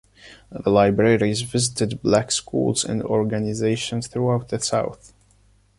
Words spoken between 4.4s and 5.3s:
the South.